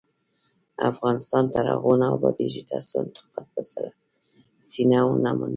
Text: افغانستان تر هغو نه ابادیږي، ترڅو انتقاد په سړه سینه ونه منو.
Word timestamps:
افغانستان 0.91 1.43
تر 1.53 1.63
هغو 1.73 1.93
نه 2.01 2.07
ابادیږي، 2.15 2.61
ترڅو 2.69 2.95
انتقاد 3.03 3.45
په 3.53 3.61
سړه 3.71 3.89
سینه 4.69 4.99
ونه 5.05 5.31
منو. 5.37 5.49